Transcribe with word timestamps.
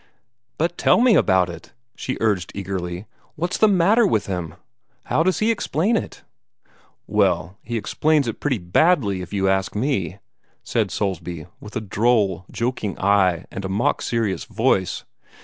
"But 0.57 0.79
tell 0.79 0.99
me 0.99 1.13
about 1.13 1.47
it!" 1.47 1.73
she 1.95 2.17
urged 2.19 2.51
eagerly. 2.55 3.05
"What's 3.35 3.59
the 3.59 3.67
matter 3.67 4.07
with 4.07 4.25
him? 4.25 4.55
How 5.03 5.21
does 5.21 5.37
he 5.37 5.51
explain 5.51 5.95
it?" 5.95 6.23
"Well, 7.05 7.59
he 7.61 7.77
explains 7.77 8.27
it 8.27 8.39
pretty 8.39 8.57
badly, 8.57 9.21
if 9.21 9.31
you 9.31 9.47
ask 9.47 9.75
me," 9.75 10.17
said 10.63 10.89
Soulsby, 10.89 11.45
with 11.59 11.75
a 11.75 11.81
droll, 11.81 12.45
joking 12.49 12.97
eye 12.97 13.45
and 13.51 13.63
a 13.63 13.69
mock 13.69 14.01
serious 14.01 14.45
voice. 14.45 15.03